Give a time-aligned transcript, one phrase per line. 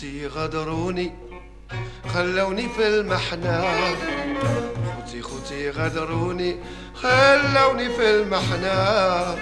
[0.00, 1.12] خوتي غدروني
[2.14, 3.64] خلوني في المحنة.
[4.96, 6.56] خوتي خوتي غدروني
[6.94, 9.36] خلوني في المحنة.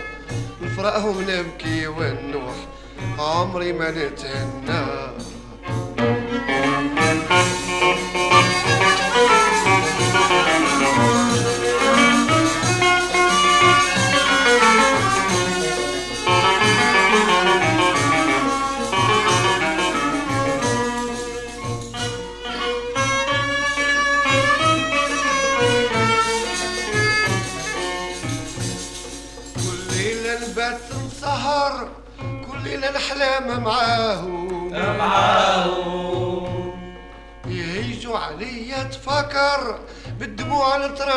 [0.63, 2.55] نفرقهم نبكي ونوح
[3.19, 4.98] عمري ما نتهنى.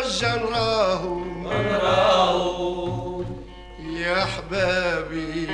[0.01, 3.25] بالدموع نترجى نراهم نراهم
[3.79, 5.47] يا حبابي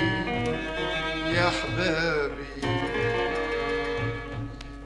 [1.36, 2.62] يا حبابي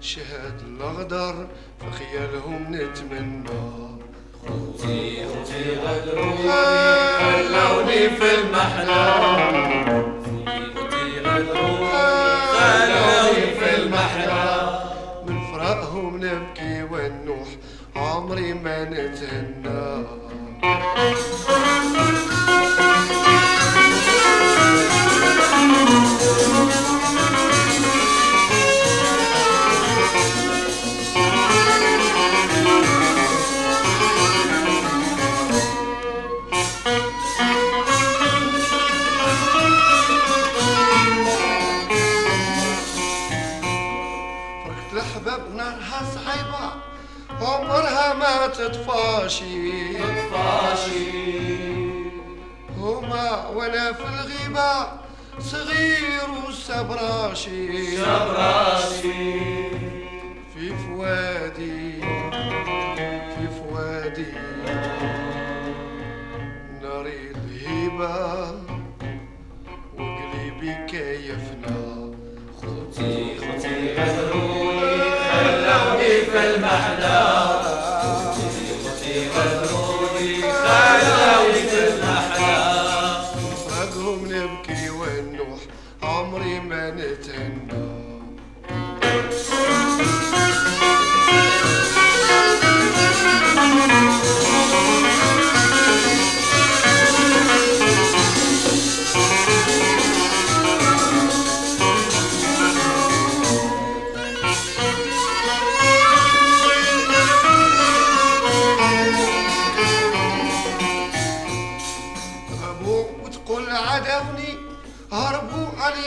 [0.02, 1.48] شهد الأخضر
[1.80, 3.41] في خيالهم نتمنى.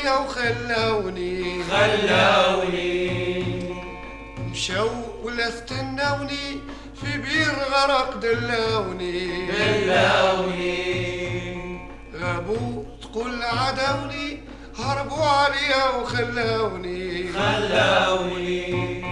[0.04, 3.04] عليا وخلوني خلوني.
[4.50, 4.90] مشاو
[5.22, 6.60] ولا استنوني
[7.00, 9.46] في بير غرق دلوني.
[9.46, 10.78] دلوني.
[12.20, 14.40] غابوا تقول عدوني
[14.78, 19.04] هربوا عليا وخلوني خلوني.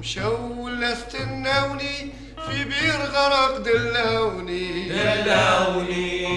[0.00, 2.12] مشاو ولا استنوني
[2.48, 4.88] في بير غرق دلوني.
[4.88, 6.28] دلوني.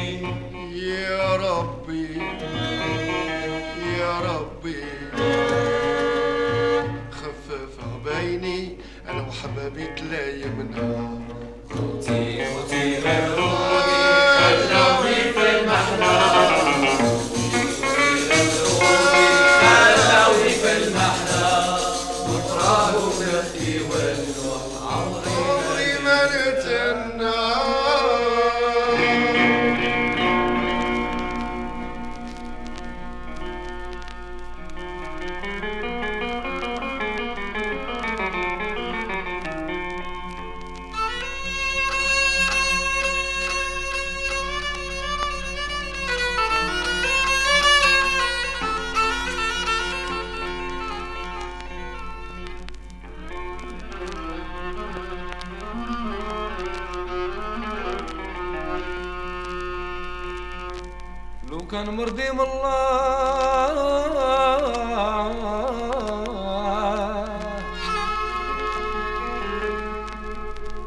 [0.76, 2.22] يا ربي.
[4.02, 4.84] يا ربي.
[7.12, 8.78] خففها بيني
[9.10, 11.20] أنا وحبابي تلايمنا
[11.70, 14.02] خوتي خوتي غدروني
[14.40, 16.61] خلوني في المحنة.
[61.82, 62.82] كان مرضي من الله.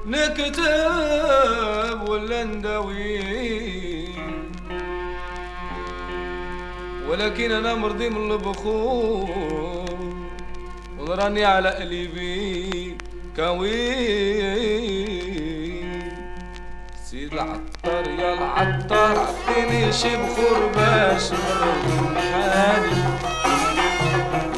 [0.06, 3.18] نكتب ولا نداوي.
[7.08, 9.30] ولكن أنا مرضي من البخور
[10.98, 12.96] وراني على قلبي
[13.36, 14.93] كوي
[18.18, 22.96] يا العطار عطيني شي بخور باش نرد حالي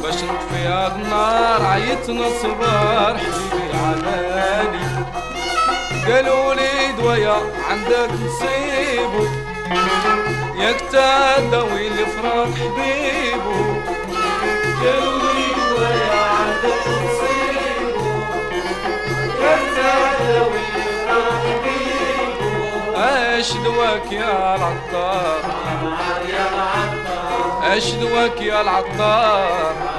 [0.03, 5.05] باش نطفي هاد النار عيطنا صبار حبيبي عمالي
[6.07, 7.37] قالوا لي دوايا
[7.69, 9.25] عندك نصيبو
[10.61, 13.59] ياك تداوي الفراق حبيبو.
[14.81, 18.09] قالوا لي دوايا عندك نصيبو
[19.43, 21.86] ياك تداوي الفراق حبيبو.
[22.97, 25.39] اش دواك يا العطار.
[26.29, 29.96] يا العطار اش دواك يا العطار.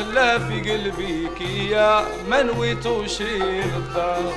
[0.00, 4.32] خلا في قلبي كيا ما نويتو شي غدار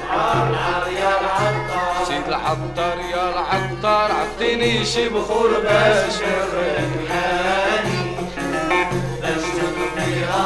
[1.00, 6.14] يا العطار سيد العطار يا العطار عطيني شي بخور باش
[9.24, 9.44] باش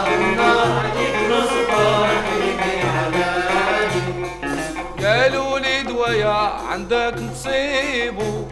[0.07, 0.85] النار
[1.29, 2.07] نصبر
[5.03, 8.43] قالوا لي دوايا عندك نصيبو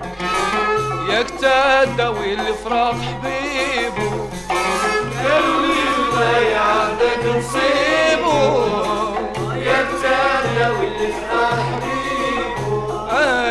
[1.10, 4.26] ياك تداوي الفراق حبيبو.
[5.24, 5.95] لي دوايا
[9.56, 9.86] يا
[10.44, 12.92] تداوي اللي في حبيبو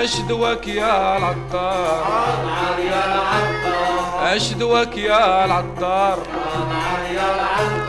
[0.05, 2.05] اش دواك يا العطار.
[2.79, 6.19] يا العطار اش دواك يا العطار
[7.15, 7.84] يا العطار.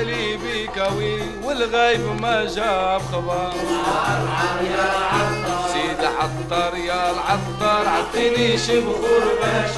[0.00, 3.52] ونرا لي بيكاوي والغايب ما جاب خبر.
[4.10, 9.74] العطار سيد عطار يا العطار عطيني شي بخور باش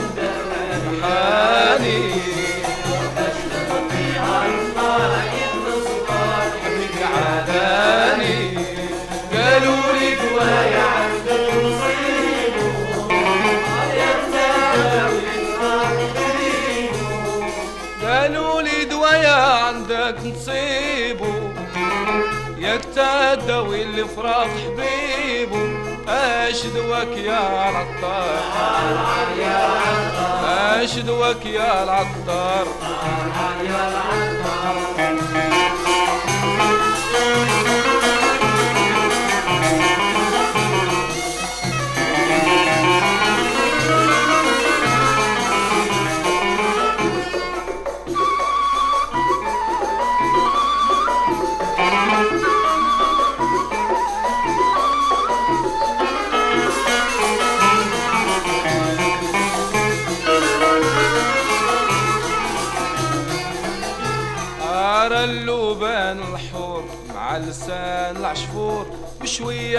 [1.03, 2.13] حالي
[9.35, 10.17] قالوا لي
[22.95, 25.67] تداوي الفراق حبيبو
[26.09, 28.39] اش دواك يا العطار.
[30.83, 32.67] اش دواك يا العطار.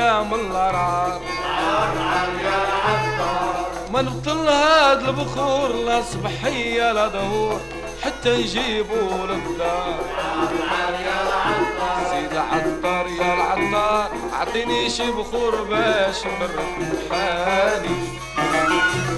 [0.04, 1.22] بشوية من الأرعار
[3.90, 7.62] ما نبطل هاد البخور لا صبحية لا ظهور
[8.04, 10.00] حتى نجيبو للدار.
[12.12, 17.96] سيد العطار يا العطار عطيني شي بخور باش نبرد حالي.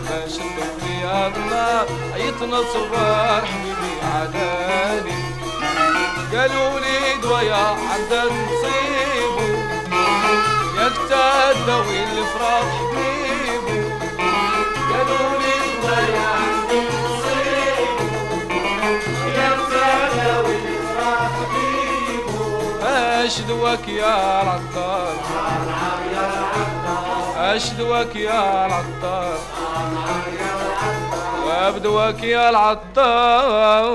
[0.09, 5.15] باش نطفي هاد النار عيطنا صبار حبيبي عداني
[6.33, 8.94] قالوا لي دويا عند نصيبو
[11.11, 13.77] يا تداوي الفراق حبيبو
[14.91, 16.71] قالوا لي دويا عند
[17.03, 18.05] نصيبو
[23.87, 25.15] يا العطار
[27.37, 29.37] اش دواك يا العطار
[31.45, 33.85] وأبدوك يا العطار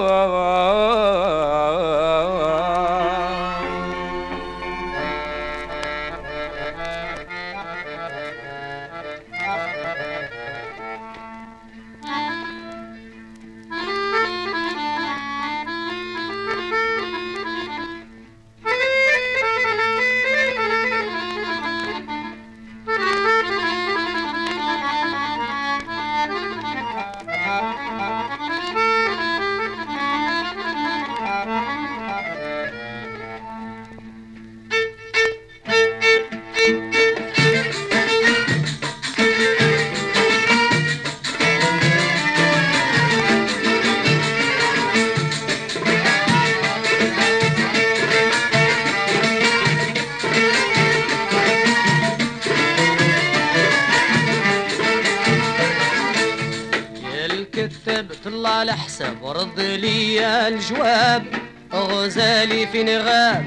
[59.30, 61.24] ورد لي الجواب
[61.74, 63.44] غزالي في نغاب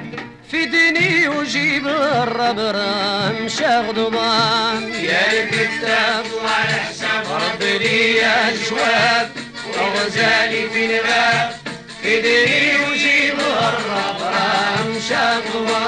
[0.51, 3.47] في ديني وجيب الرب رام
[3.87, 9.29] غضبان يا الكتاب طلع الحساب ورد لي الجواب
[9.77, 11.51] غزالي في نغاب
[12.03, 15.82] في ديني وجيب الرب رام غضبان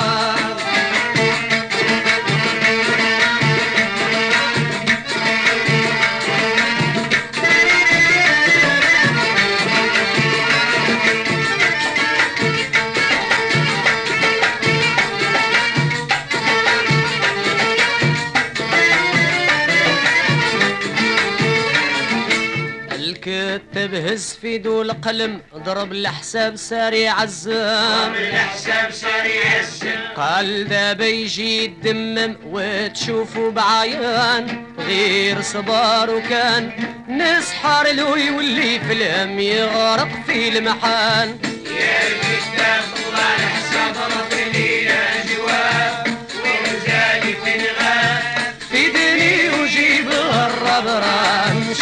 [24.36, 31.64] الكتاب هز في دول قلم ضرب الحساب سريع الزام الحساب سريع السن قال دابا يجي
[31.64, 36.72] يدمم وتشوفوا بعيان غير صبار وكان
[37.10, 41.40] نسحر له يولي في الهم يغرق في المحان.
[41.66, 44.86] يا الكتاب طلع الحساب رد لي
[45.30, 51.74] جواب وغزالي في نغاب في ديني وجيب الرب رام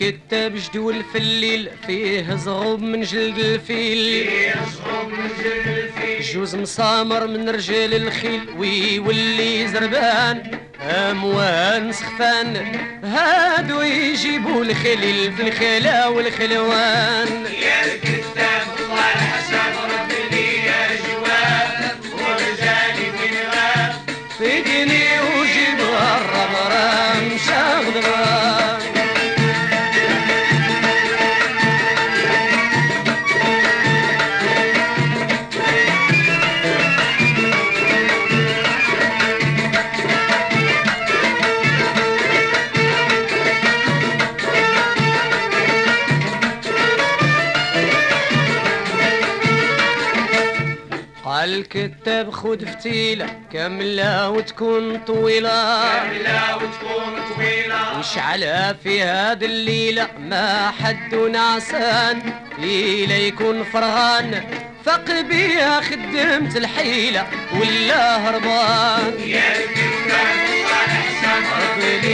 [0.00, 4.30] الكتاب جدول في الليل فيه زغوب من جلد الفيل.
[6.20, 12.78] جوز مسامر من رجال الخيل ويولي زربان أموان سخفان.
[13.04, 17.46] هادو يجيبوا الخليل في الخلا والخلوان.
[52.62, 55.82] فتيلة كاملة وتكون طويلة.
[55.82, 57.98] كاملة وتكون طويلة.
[57.98, 62.32] وشعلها في هاد الليلة؟ ما حد نعسان.
[62.58, 64.42] ليلة يكون فرغان
[64.84, 67.26] فق بيها خدمت الحيلة.
[67.60, 69.14] ولا هربان.
[69.26, 70.34] يا الكتاب
[70.64, 72.04] طلع الحساب رد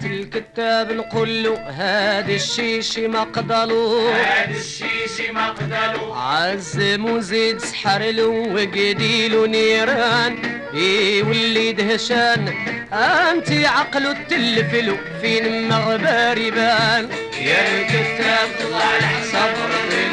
[0.00, 8.26] رجعت الكتاب نقول له هاد الشيشي ما قدلو هاد الشيشي مقدلو عزم وزيد سحر له
[8.26, 10.38] وقديله نيران
[10.74, 12.54] يولي دهشان
[12.92, 17.08] أنت عقل التلفلو فين مغباري بان
[17.40, 19.54] يا الكتاب طلع الحساب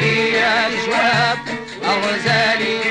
[0.00, 1.38] لي الجواب
[1.82, 2.87] الغزالي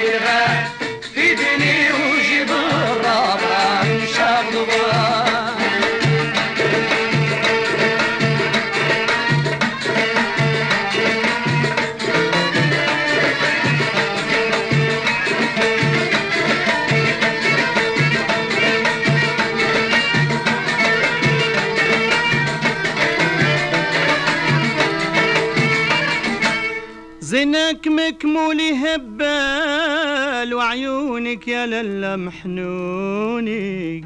[28.18, 34.06] زينك مكمولي هبال وعيونك يا للا محنوني.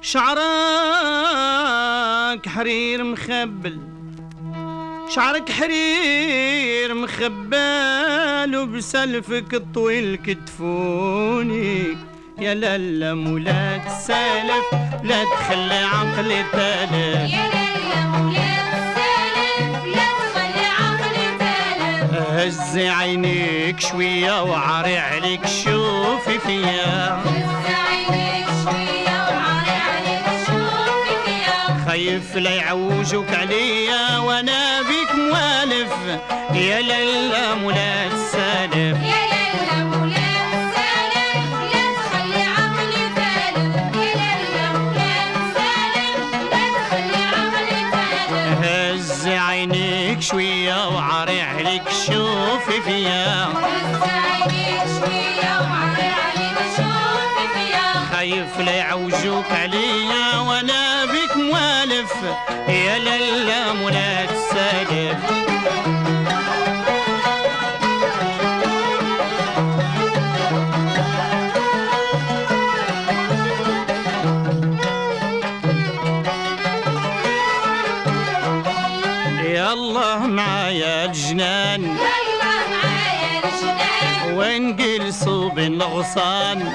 [0.00, 0.38] شعرك
[2.48, 3.78] حرير مخبل
[5.08, 12.11] شعرك حرير مخبال وبسلفك الطويل كتفوني.
[12.42, 14.66] يا لالا مولات سالف
[15.02, 17.32] لا تخلي عقلي تالف.
[17.32, 22.28] يا ليلى مولاي السالف لا تخلي عقلي تالف.
[22.30, 27.22] هزي عينيك شوية وعري عليك شوفي فيا.
[27.24, 31.84] هز عينيك شوية وعري عليك شوفي فيا.
[31.86, 35.92] خايف لا يعوجوك عليا وأنا بيك موالف
[36.54, 38.21] يا لالا مولات
[62.68, 65.18] يا لالا مولات سالف
[79.44, 81.82] يا الله معايا الجنان.
[81.82, 84.34] يلا معايا الجنان.
[84.36, 85.02] وين صوب الغصان.
[85.02, 86.72] ونقل صوب الأغصان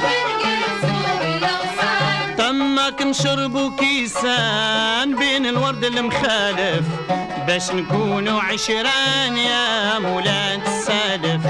[2.88, 6.86] تمك نشربوا كيسان بين الورد المخالف
[7.48, 11.46] باش نكونوا عشران يا مولات السالف.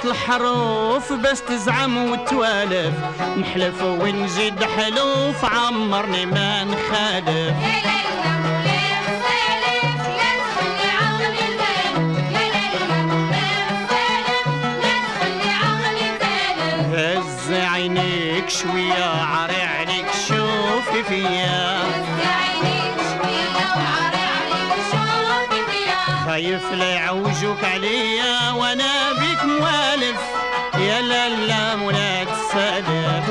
[0.00, 2.94] مولات الحروف بس تزعم وتوالف.
[3.38, 7.54] نحلف ونزيد حلوف عمرني ما نخالف.
[16.92, 21.79] هز عينيك شوية عري عليك شوفي فيا.
[26.40, 30.20] خايف لا يعوجوك عليا وأنا بيك موالف
[30.74, 33.24] يا لالا مولات السالف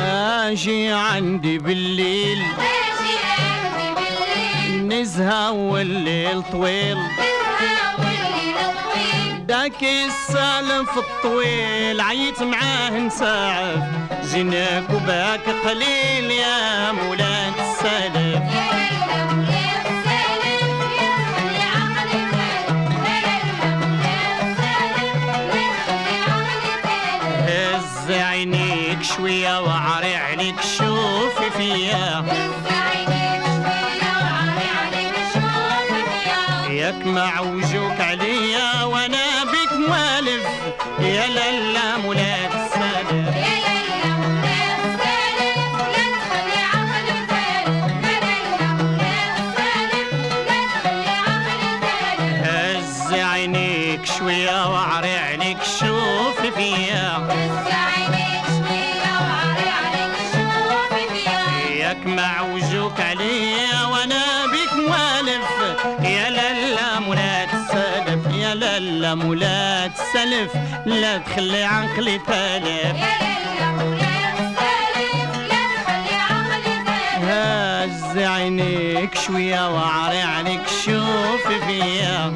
[0.00, 2.38] آجي عندي بالليل.
[2.38, 5.00] آجي عندي بالليل.
[5.00, 6.96] نزهة والليل طويل.
[6.96, 8.15] نزهة والليل
[9.46, 13.78] داك السالف الطويل عيت معاه نساعف
[14.22, 18.42] زينك وباك قليل يا مولات السالف
[27.48, 32.24] هز عينيك شوية وعري عليك شوفي فيا.
[32.26, 33.40] شوية
[34.22, 35.14] وعري عليك
[62.06, 65.44] لك معوجوك عليا وأنا بك موالف
[66.00, 70.52] يا لالا مولاة السلف يا لالا مولاة السلف
[70.86, 72.96] لا تخلي عقلي تالف.
[77.22, 82.34] هز عينيك شوية وعري عليك شوف فيا.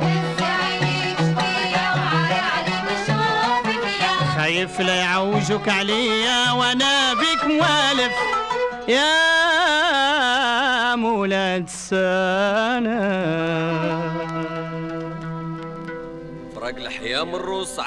[4.36, 8.12] خايف لا يعوجوك عليا وأنا بك موالف
[8.88, 9.39] يا
[11.20, 13.00] مولاة السنة
[16.54, 17.80] فرق الحياة من روس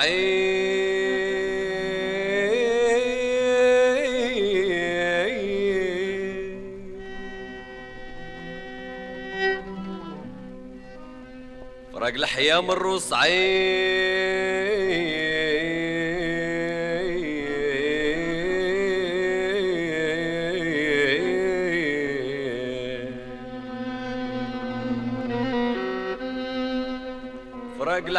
[11.93, 13.13] فرق الحياة من روس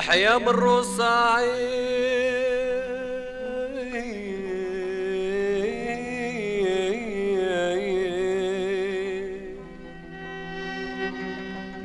[0.04, 1.00] الحياة من روس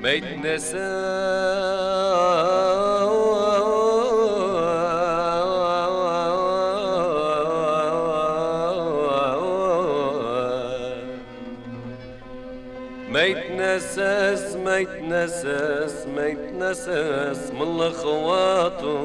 [0.02, 1.69] ما يتنسى.
[13.76, 19.00] يتنسس ما يتنسس ما يتنسس من الخواطر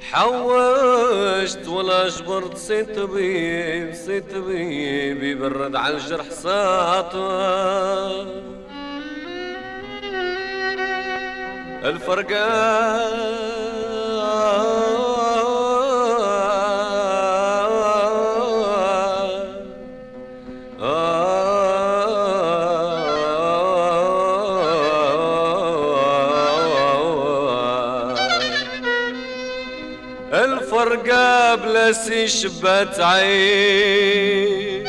[0.00, 7.20] حوشت ولا جبرت سي طبيب سي طبيب يبرد على الجرح ساطر
[11.84, 13.39] الفرقان
[32.30, 34.84] شبات عين.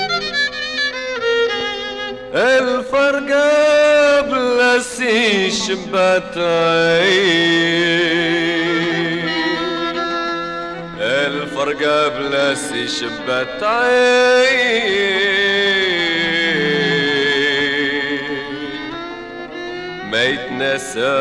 [2.33, 7.61] الفرقة بلا سي شبات عين.
[11.01, 15.21] الفرقة بلا سي شبات عين.
[20.11, 21.17] ما يتنسى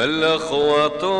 [0.00, 1.10] بل خواطر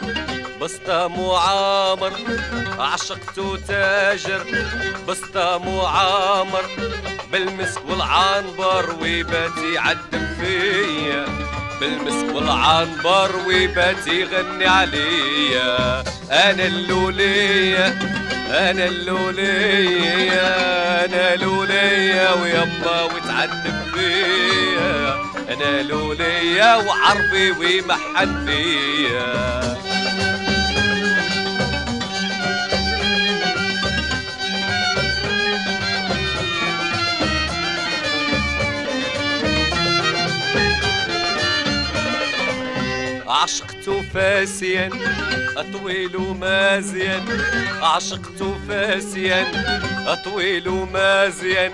[0.00, 2.12] تاجر بسطام وعامر
[2.78, 4.46] عشقت تاجر.
[5.08, 6.64] بسطام وعامر
[7.32, 11.24] بالمسك والعنبر ويباتي عدم فيا.
[11.80, 16.04] بالمسك والعنبر ويباتي يغني عليا.
[16.30, 17.86] أنا اللولية
[18.50, 20.46] أنا اللولية
[21.04, 24.51] أنا لولية ويما وتعدم فيا.
[25.52, 29.72] أنا لولية وعربي ومحن فيا
[43.28, 44.90] عشقت فاسيا
[45.72, 47.20] طويل ومازيا
[47.82, 49.46] عشقت فاسيا
[50.24, 51.72] طويل ومازيان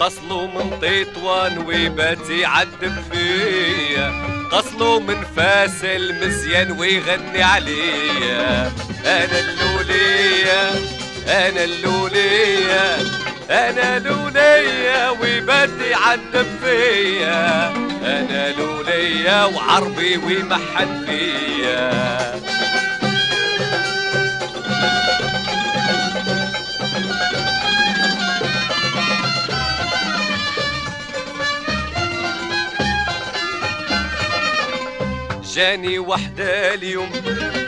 [0.00, 4.12] قصلو من تطوان ويباتي عدب فيا
[4.52, 8.72] قصلو من فاسل مزيان ويغني عليا.
[9.06, 10.70] أنا اللولية
[11.28, 12.96] أنا اللولية
[13.50, 17.68] أنا لولية ويباتي عدب فيا
[18.04, 22.40] أنا لولية وعربي ويمحن فيا
[35.56, 37.10] جاني وحدة اليوم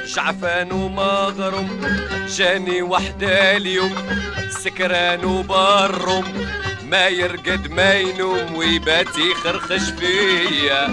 [0.06, 1.80] شعفان ومغرم.
[2.36, 3.94] جاني وحدة اليوم
[4.50, 6.48] سكران وبرم.
[6.84, 10.86] ما يرقد ما ينوم ويبات يخرخش فيا.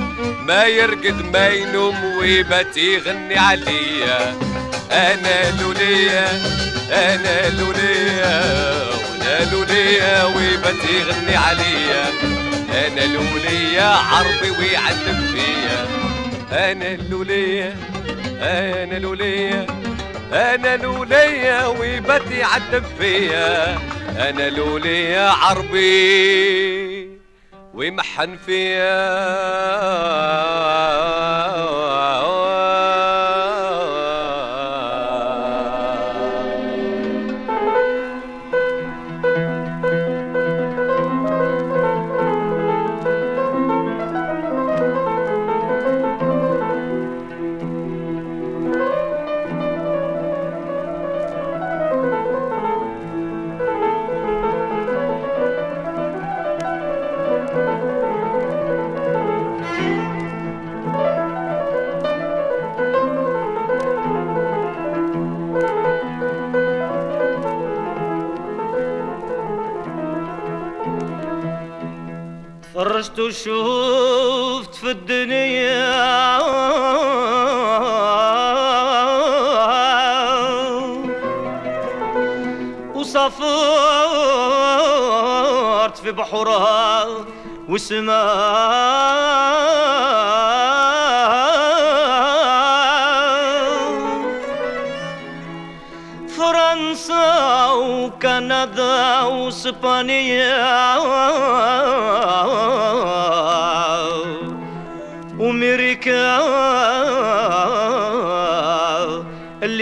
[0.48, 4.36] ما يرقد ما ينوم ويبات يغني عليا.
[4.92, 6.28] أنا لوليا
[6.92, 8.44] أنا لوليا
[8.96, 12.06] وأنا لوليا ويبات يغني عليا.
[12.88, 16.05] أنا لوليا عربي ويعلم فيا.
[16.52, 17.76] أنا اللولية
[18.42, 19.66] أنا لولية
[20.34, 23.78] أنا لولية ويبتي عدب فيا
[24.30, 27.10] أنا لولية عربي
[27.74, 28.86] ويمحن فيا.
[72.86, 76.40] فرجت وشوفت في الدنيا.
[82.96, 83.58] وسافرت
[85.98, 87.08] في بحرها
[87.70, 88.16] وسماء.
[96.38, 100.66] فرنسا وكندا واسبانيا.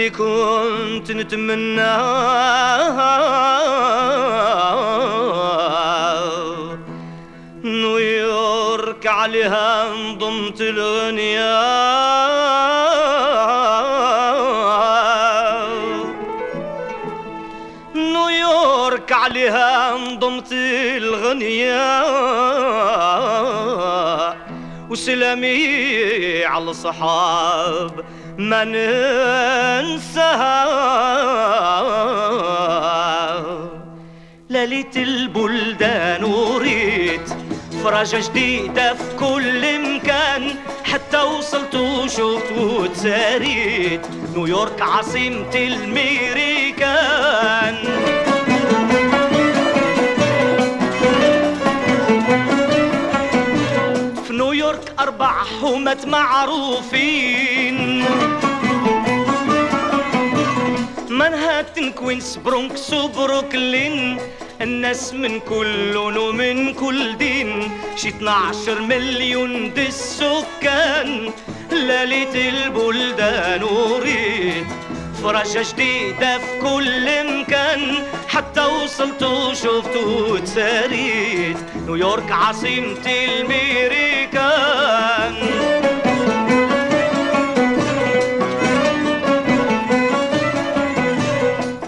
[0.04, 1.96] اللي كنت نتمنى.
[7.64, 11.84] نيويورك عليها انضمت الغنيا
[17.94, 22.04] نيويورك عليها انضمت الغنية
[24.90, 28.04] وسلامي على الصحاب.
[28.38, 30.24] ما ننساها
[34.50, 37.28] ليلة البلدان وريت
[37.84, 44.06] فرجة جديدة في كل مكان حتى وصلت وشفت وتساريت.
[44.34, 46.94] نيويورك عاصمة الميريكان
[54.26, 57.83] في نيويورك أربع حومات معروفين.
[61.08, 64.18] مانهاتن كوينز برونكس وبروكلين
[64.60, 71.30] الناس من كل لون ومن كل دين شي 12 مليون دي السكان
[71.72, 74.66] ليلة البلدان وريت
[75.22, 77.94] فرجة جديدة في كل مكان
[78.28, 84.14] حتى وصلت وشفت وتساريت نيويورك عاصمة الميريكان.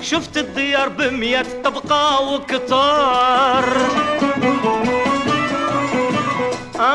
[0.06, 3.64] شفت الديار بمية طبقة وكتار.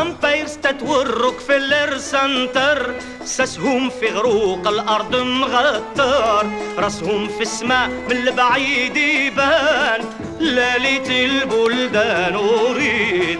[0.01, 2.93] Empire State وال Rockefeller Center
[3.25, 6.45] ساسهم في عروق الأرض مغطر
[6.77, 10.01] راسهم في السماء من البعيد يبان
[10.39, 13.39] ليلة البلدان اريد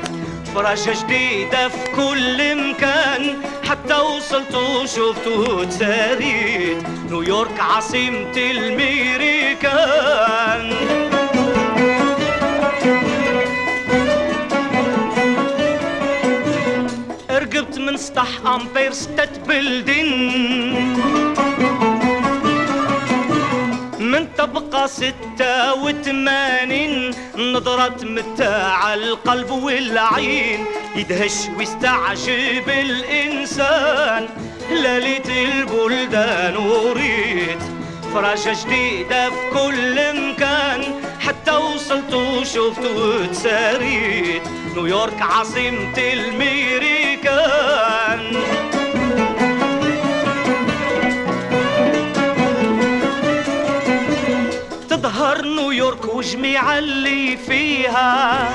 [0.56, 3.42] فرجة جديدة في كل مكان.
[3.70, 6.78] حتى وصلت وشفت وتساريت
[7.10, 9.72] نيويورك عاصمة الميريكان.
[17.32, 20.12] رقبت من سطح أمبير ستة بلدين
[24.42, 34.30] تبقى ستة وثمانين نظرة متاع القلب والعين يدهش ويستعجب الإنسان.
[34.72, 37.60] ليلة البلدان وريت
[38.14, 39.96] فراشة جديدة في كل
[40.30, 40.82] مكان
[41.20, 44.42] حتى وصلت وشفت وتساريت.
[44.76, 47.72] نيويورك عاصمة الميريكان.
[56.02, 58.50] نيويورك وجميع اللي فيها.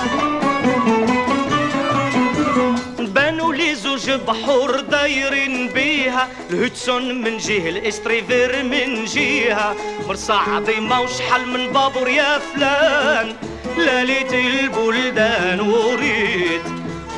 [2.99, 6.29] بانوا لي زوج بحور دايرين بيها.
[6.51, 9.77] ال Hudson من جهه ال East River من جهه
[10.09, 13.37] مرسى عظيمة وشحال من بابور يا فلان.
[13.79, 16.63] لاليت البلدان وريت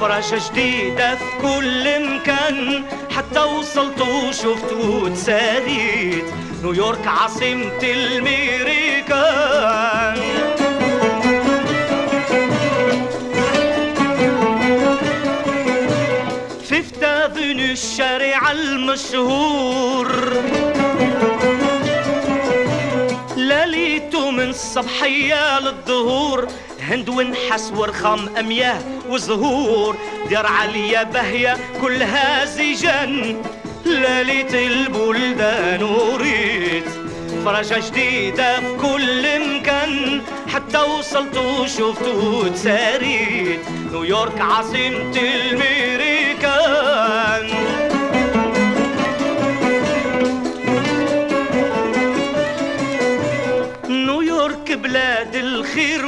[0.01, 2.85] فراشة جديدة في كل مكان.
[3.17, 6.25] حتى وصلت وشفت وتساريت
[6.63, 9.09] نيويورك عاصمة الميريكان.
[16.69, 20.33] فيفت افنيو الشارع المشهور.
[23.37, 26.49] لاليتو من الصبحية للظهور.
[26.81, 28.83] هند ونحس ورخم أمياه.
[29.09, 29.97] وزهور.
[30.29, 33.43] ديار عليا باهية كلها زيجان
[33.85, 36.85] لاليت البلدان وريت
[37.45, 40.23] فرجة جديدة في كل مكان
[40.55, 43.61] حتى وصلت وشفت وتساريت.
[43.93, 46.09] نيويورك عاصمة الميريكان.
[54.69, 56.07] بلاد الخير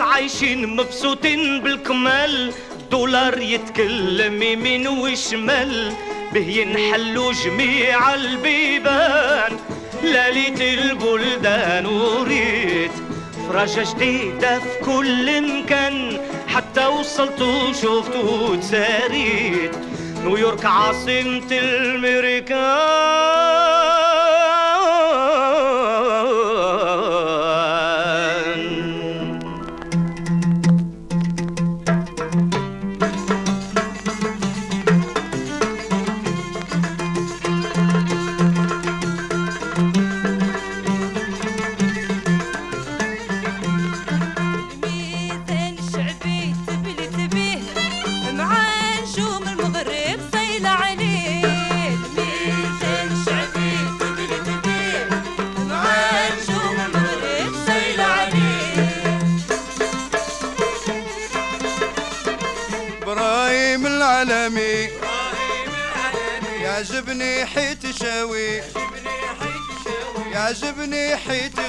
[0.00, 2.52] عايشين مبسوطين بالكمال.
[2.90, 5.92] دولار يتكلم يمين وشمال
[6.32, 9.56] به ينحلوا جميع البيبان.
[10.02, 12.90] لاليت البلدان وريت
[13.48, 16.20] فرجة جديدة في كل مكان.
[16.48, 19.76] حتى وصلت وشفت وتساريت.
[20.24, 22.58] نيويورك عاصمة الأمريكان.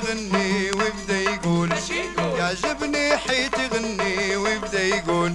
[0.09, 1.69] يغني ويبدأ يقول.
[2.37, 5.33] يعجبني حيت يغني ويبدأ يقول.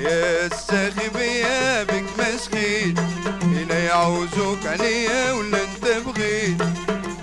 [0.00, 2.98] يا الساخب يا بك مسخيت.
[3.42, 6.60] هنا يعوزوك عليا ولا انت بغيت؟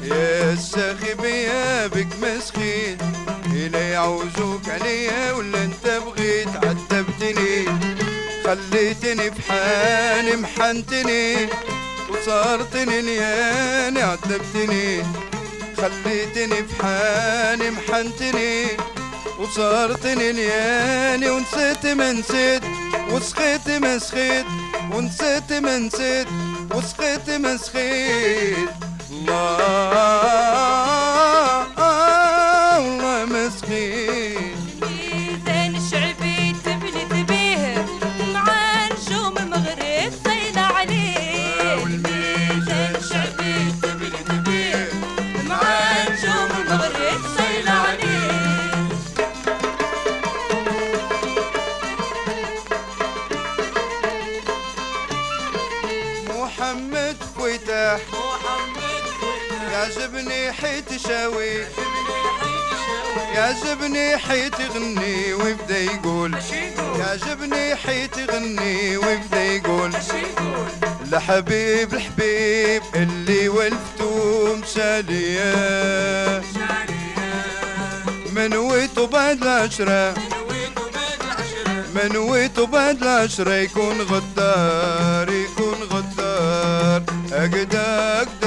[0.04, 3.02] يا الساخب يا بك مسخيت.
[3.46, 7.66] هنا يعوزوك عليا ولا انت بغيت؟ عذبتني
[8.44, 11.50] خليتني بحالي محنتني
[12.10, 15.04] وصارتني لياني عذبتني.
[15.84, 18.66] خليتني بحالي محنتني
[19.40, 22.64] وصارتني لياني ونسيت ما نسيت
[23.10, 24.46] وسخيت ما سخيت
[24.92, 26.28] ونسيت ما نسيت
[26.76, 28.70] وسخيت ما سخيت.
[29.12, 29.58] الله
[32.80, 34.38] والله ما سخيت.
[34.84, 37.86] الميزان الشعبي تبلي تبيه
[38.34, 42.23] مع نجوم المغرب سايلة عليه.
[61.08, 61.66] شاوي
[63.36, 66.36] يعجبني حيت يغني ويبدا يقول.
[67.00, 69.92] يعجبني حيت يغني ويبدا يقول.
[71.12, 76.42] لحبيب الحبيب اللي ولفتو مشالية.
[78.36, 80.14] منويتو بعد العشرة.
[81.96, 87.04] منويتو بعد العشرة يكون غدار يكون غدار.
[87.34, 88.43] أقدا أقدا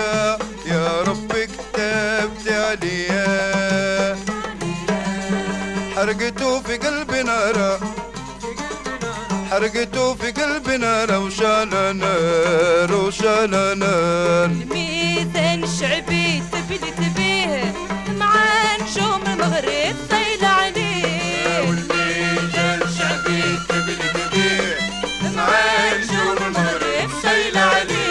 [9.76, 14.44] حرقته في قلبنا روشانة نار روشانة نار.
[14.44, 17.74] الميزان الشعبي تبي تبيه
[18.18, 18.34] مع
[18.80, 21.60] نجوم المغرب طيل عليه.
[21.60, 24.78] والميزان الشعبي تبي تبيه
[25.36, 25.48] مع
[25.92, 28.06] نجوم المغرب طيل عليه.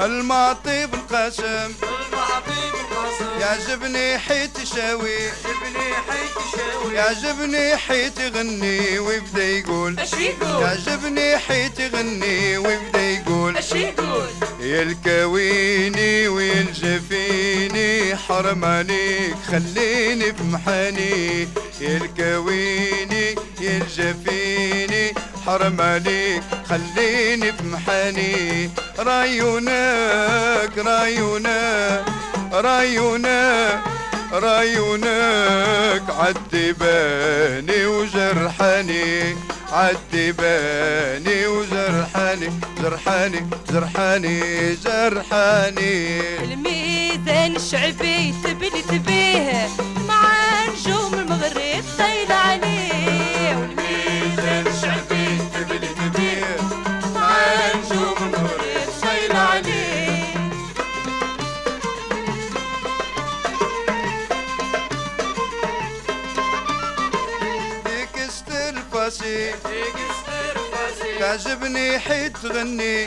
[0.00, 1.72] المعطي بالقسم
[3.40, 5.18] يعجبني حيت شاوي.
[6.94, 9.98] يعجبني حيت يغني ويبدا يقول.
[10.42, 13.56] يعجبني حيت يغني ويبدا يقول.
[14.60, 21.48] يا الكويني ويا الجفيني حرم عليك خليني في محاني
[21.80, 25.14] يا الكويني يا الجفيني
[25.46, 32.04] حرم عليك خليني في محاني رايونك رايونك
[32.52, 33.80] رايونك
[34.32, 39.36] رايونك عالدباني وجرحاني
[39.72, 42.50] عالدباني وجرحاني
[42.82, 44.40] جرحاني جرحاني
[44.84, 46.20] جرحاني.
[46.44, 49.68] الميزان الشعبي تبي تبيه
[50.08, 50.22] مع
[50.68, 52.32] نجوم المغرب طيل
[71.32, 73.06] تعجبني حيت تغني.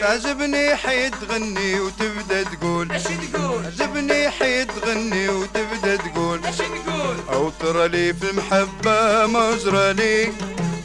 [0.00, 1.80] تعجبني حيت تغني.
[1.80, 2.92] وتبدأ تقول.
[2.92, 6.40] اش تقول؟ تعجبني حيت تغني وتبدأ تقول.
[6.46, 10.32] اش تقول؟ أو ترى لي في المحبة مجرى لي.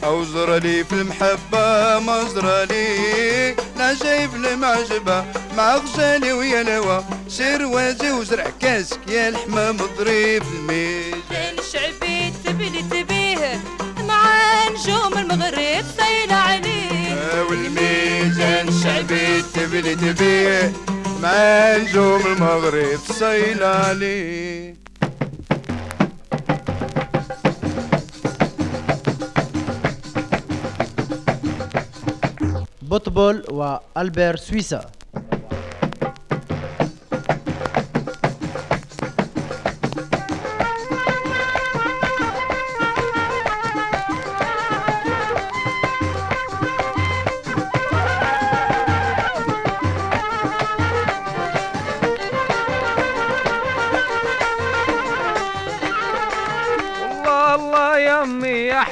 [0.04, 3.56] أو زرى لي في المحبة مجرى لي.
[3.76, 5.24] لا جايب المعجبة
[5.56, 7.00] مع غزالي ويا لوا.
[7.28, 13.60] سير واجي وزرع كاسك يا الحمام ضريب الميز الميزان الشعبي تبي تبيه؟
[14.08, 14.24] مع
[14.68, 20.72] نجوم المغرب طيل عليه والميزان الشعبي تبلي تبيه
[21.22, 24.74] مع نجوم المغرب صيل عليه
[32.82, 34.90] بوتبول وألبير سويسا.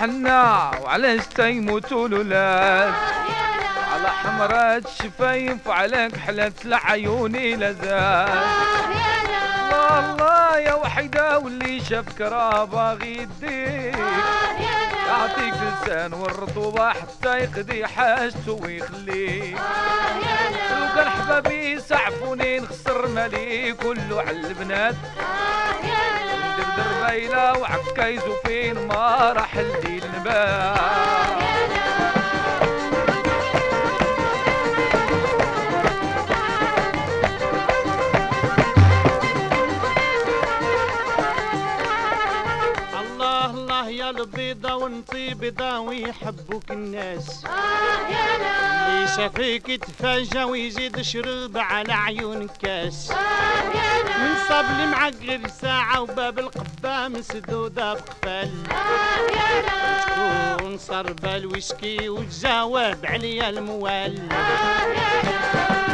[0.01, 2.95] حنا وعلاش تيموتوا الولاد
[3.93, 8.29] على حمرات الشفايف وعلى كحلة العيوني لزاد
[9.99, 13.99] الله يا وحيدة واللي شاف كرابة غيديك
[15.09, 19.59] يعطيك لسان والرطوبة حتى يقضي حاجته ويخليك
[20.71, 24.95] لو كان حبابي يسعفوني نخسر مالي كله على البنات.
[26.77, 31.50] دربيلة وعكايزو فين ما راح الليل نبات.
[45.29, 47.45] البيضة وانتي بيضة ويحبوك الناس
[48.89, 53.11] اللي شافيك يتفاجى ويزيد شرب على عيون كاس
[54.21, 58.51] من صبلي معك غير ساعة وباب القبة مسدودة بقفل
[60.57, 64.29] شكون صرب الويسكي وتجاوب عليا الموال.
[64.29, 65.90] مشيت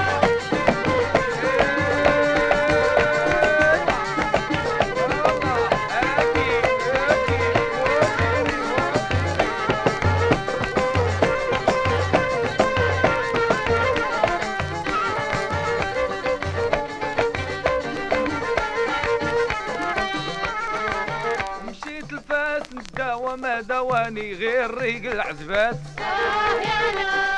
[23.37, 25.77] ما دواني غير ريق العزبات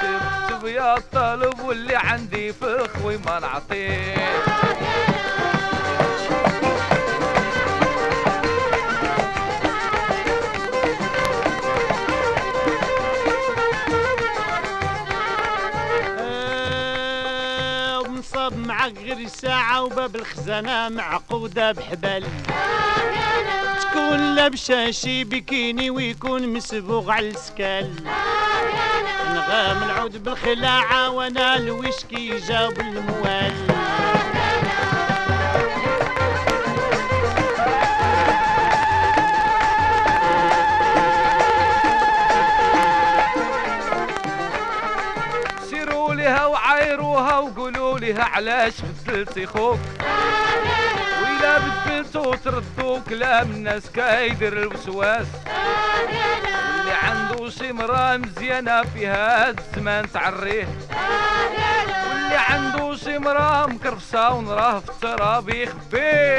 [0.01, 4.14] تكتب يا الطلب واللي عندي في الخوي ما نعطيه
[16.68, 22.24] آه، ومصاب معك غير ساعة وباب الخزانة معقودة بحبال
[23.91, 27.91] شكون لابشاشي بكيني ويكون مسبوغ على السكال.
[29.34, 33.53] نغام العود بالخلاعة وأنا الوشكي جاب الموال.
[45.70, 49.78] سيروا لها وعايروها وقولوا لها علاش بدلتي خوك.
[51.49, 55.26] وإلا بدلتو تردو كلام الناس كايدر الوسواس.
[56.80, 60.68] اللي عنده شي مرا مزيانة في هاد الزمان تعريه.
[62.11, 66.38] واللي عنده شي مرا مكرفسة ونراه في التراب يخبيه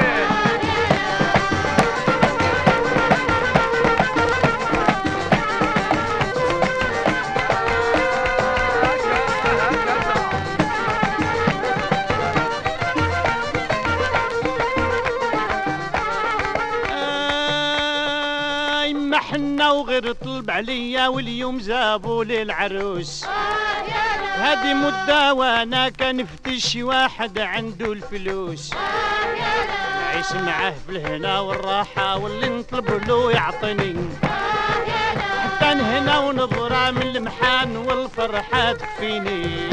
[19.72, 23.26] وغير طلب عليا واليوم جابوا لي العروس.
[24.36, 28.74] هذه مدة وأنا كنفتش واحد عنده الفلوس.
[30.02, 33.96] نعيش معاه في الهنا والراحة واللي نطلب له يعطيني.
[35.44, 39.70] حتى هنا ونظرة من المحان والفرحة تكفيني.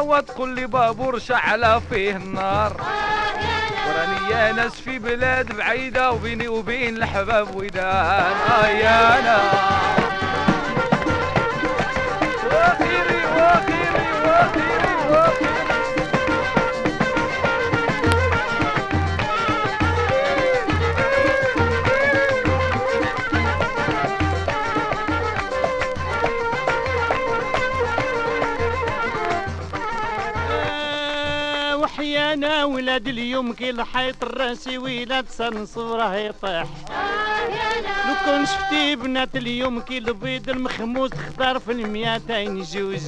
[0.00, 2.72] كي تاوى تقول لي بابور شعلة فيه النار.
[3.88, 9.38] وراني يا ناس في بلاد بعيدة وبيني وبين الحباب ودان آه يا أنا
[12.46, 15.59] واخيري واخيري واخيري واخيري
[32.70, 36.66] ولاد اليوم كي الحيط الراسي ولاد صنصوره يطيح
[38.06, 43.00] لو كون شفتي بنات اليوم كي البيض المخموس خضر في المياتين جوج.